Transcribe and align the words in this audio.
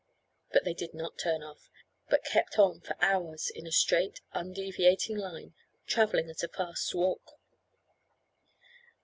But 0.51 0.63
they 0.63 0.73
did 0.73 0.95
not 0.95 1.19
turn 1.19 1.43
off, 1.43 1.69
but 2.09 2.23
kept 2.25 2.57
on 2.57 2.79
for 2.81 2.95
hours 3.01 3.51
in 3.51 3.67
a 3.67 3.71
straight 3.71 4.19
undeviating 4.31 5.17
line, 5.17 5.53
travelling 5.85 6.27
at 6.27 6.41
a 6.41 6.47
fast 6.47 6.95
walk. 6.95 7.39